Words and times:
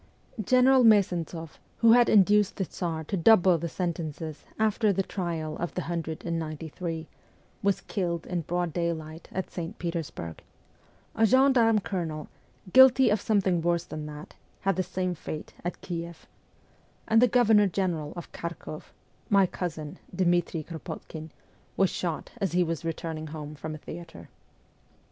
General 0.43 0.83
Me'zentsoff, 0.83 1.59
who 1.77 1.91
had 1.91 2.09
induced 2.09 2.55
the 2.55 2.65
Tsar 2.65 3.03
to 3.03 3.15
double 3.15 3.59
the 3.59 3.69
sentences 3.69 4.45
after 4.57 4.91
the 4.91 5.03
trial 5.03 5.55
of 5.59 5.75
the 5.75 5.83
hundred 5.83 6.25
and 6.25 6.39
ninety 6.39 6.67
three, 6.69 7.07
was 7.61 7.81
killed 7.81 8.25
in 8.25 8.41
broad 8.41 8.73
daylight 8.73 9.29
at 9.31 9.51
St. 9.51 9.77
Petersburg; 9.77 10.41
a 11.15 11.27
gen 11.27 11.53
darme 11.53 11.83
colonel, 11.83 12.29
guilty 12.73 13.11
of 13.11 13.21
something 13.21 13.61
worse 13.61 13.83
than 13.83 14.07
that, 14.07 14.33
had 14.61 14.75
the 14.75 14.81
same 14.81 15.13
fate 15.13 15.53
at 15.63 15.81
Kieff; 15.81 16.25
and 17.07 17.21
the 17.21 17.27
Governor 17.27 17.67
General 17.67 18.11
of 18.15 18.31
Kharkoff 18.31 18.91
my 19.29 19.45
cousin, 19.45 19.99
Dmitri 20.15 20.63
Kropotkin 20.63 21.29
was 21.77 21.91
shot 21.91 22.31
as 22.41 22.53
he 22.53 22.63
was 22.63 22.83
returning 22.83 23.27
home 23.27 23.53
from 23.53 23.75
a 23.75 23.77
theatre. 23.77 24.29